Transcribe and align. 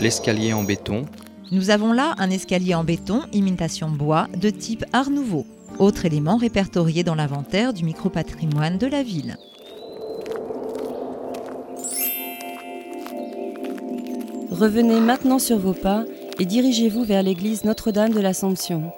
l'escalier 0.00 0.52
en 0.52 0.62
béton. 0.62 1.06
Nous 1.52 1.70
avons 1.70 1.92
là 1.92 2.14
un 2.18 2.30
escalier 2.30 2.74
en 2.74 2.84
béton, 2.84 3.22
imitation 3.32 3.88
bois, 3.88 4.28
de 4.36 4.50
type 4.50 4.84
Art 4.92 5.10
Nouveau, 5.10 5.46
autre 5.78 6.04
élément 6.04 6.36
répertorié 6.36 7.04
dans 7.04 7.14
l'inventaire 7.14 7.72
du 7.72 7.84
micropatrimoine 7.84 8.78
de 8.78 8.86
la 8.86 9.02
ville. 9.02 9.36
Revenez 14.50 15.00
maintenant 15.00 15.38
sur 15.38 15.58
vos 15.58 15.74
pas 15.74 16.04
et 16.38 16.44
dirigez-vous 16.44 17.04
vers 17.04 17.22
l'église 17.22 17.64
Notre-Dame 17.64 18.12
de 18.12 18.20
l'Assomption. 18.20 18.92